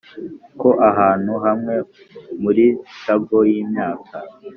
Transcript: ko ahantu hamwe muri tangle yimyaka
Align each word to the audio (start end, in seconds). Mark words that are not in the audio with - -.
ko 0.59 0.69
ahantu 0.89 1.33
hamwe 1.45 1.75
muri 2.43 2.65
tangle 3.05 3.41
yimyaka 3.49 4.17